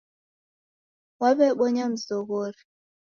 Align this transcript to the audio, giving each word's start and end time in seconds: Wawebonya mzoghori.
Wawebonya 1.19 1.85
mzoghori. 1.93 2.61